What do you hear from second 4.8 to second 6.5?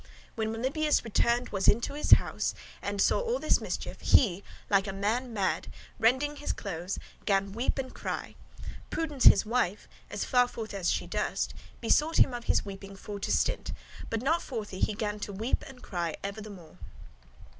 a man mad, rending